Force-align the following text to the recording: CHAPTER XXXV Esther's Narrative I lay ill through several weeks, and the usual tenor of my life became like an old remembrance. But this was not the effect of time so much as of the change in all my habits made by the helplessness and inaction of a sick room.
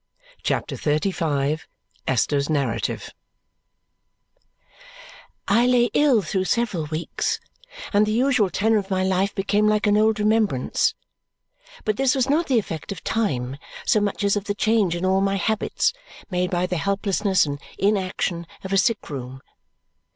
CHAPTER 0.41 0.77
XXXV 0.77 1.61
Esther's 2.07 2.49
Narrative 2.49 3.11
I 5.47 5.67
lay 5.67 5.91
ill 5.93 6.23
through 6.23 6.45
several 6.45 6.85
weeks, 6.85 7.39
and 7.93 8.07
the 8.07 8.11
usual 8.11 8.49
tenor 8.49 8.79
of 8.79 8.89
my 8.89 9.03
life 9.03 9.35
became 9.35 9.67
like 9.67 9.85
an 9.85 9.97
old 9.97 10.19
remembrance. 10.19 10.95
But 11.85 11.97
this 11.97 12.15
was 12.15 12.27
not 12.31 12.47
the 12.47 12.57
effect 12.57 12.91
of 12.91 13.03
time 13.03 13.57
so 13.85 14.01
much 14.01 14.23
as 14.23 14.35
of 14.35 14.45
the 14.45 14.55
change 14.55 14.95
in 14.95 15.05
all 15.05 15.21
my 15.21 15.35
habits 15.35 15.93
made 16.31 16.49
by 16.49 16.65
the 16.65 16.77
helplessness 16.77 17.45
and 17.45 17.61
inaction 17.77 18.47
of 18.63 18.73
a 18.73 18.79
sick 18.79 19.07
room. 19.11 19.39